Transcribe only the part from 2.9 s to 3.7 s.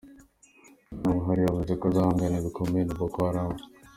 Boko Haram.